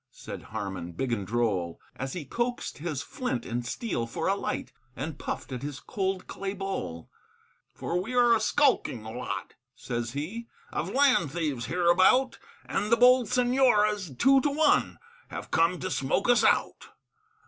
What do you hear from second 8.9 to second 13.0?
lot," says he, "Of land thieves hereabout, And the